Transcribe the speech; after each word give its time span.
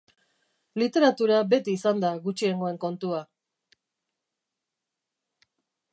Literatura 0.83 1.41
beti 1.51 1.75
izan 1.79 2.01
da 2.05 2.11
gutxiengoen 2.25 2.81
kontua!. 2.85 3.23